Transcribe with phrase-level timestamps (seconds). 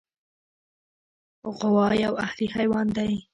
[1.57, 3.11] غوا یو اهلي حیوان دی.